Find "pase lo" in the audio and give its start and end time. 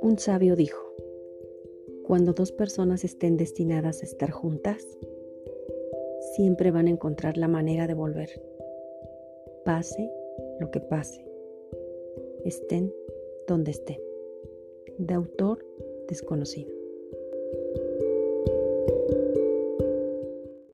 9.64-10.70